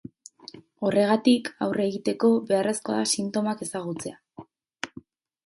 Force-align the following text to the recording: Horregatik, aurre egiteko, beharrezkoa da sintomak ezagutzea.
Horregatik, 0.87 1.51
aurre 1.65 1.85
egiteko, 1.89 2.31
beharrezkoa 2.49 2.97
da 3.03 3.07
sintomak 3.13 3.63
ezagutzea. 3.67 4.21